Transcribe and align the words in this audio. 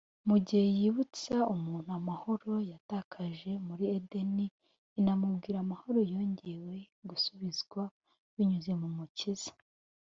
mu 0.27 0.37
gihe 0.45 0.65
yibutsa 0.77 1.35
umuntu 1.55 1.89
amahoro 1.99 2.51
yatakaje 2.71 3.45
yo 3.53 3.59
muri 3.67 3.85
edeni, 3.97 4.45
inamubwira 4.99 5.57
amahoro 5.61 5.99
yongeye 6.13 6.75
gusubizwa 7.09 7.81
binyuze 8.35 8.71
mu 8.81 8.89
mukiza 8.97 9.53